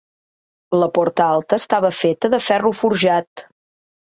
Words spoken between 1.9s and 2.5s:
feta de